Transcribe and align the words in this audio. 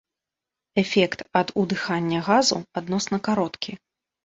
Эфект 0.81 1.19
ад 1.41 1.47
удыхання 1.65 2.19
газу 2.31 2.57
адносна 2.83 3.23
кароткі. 3.31 3.71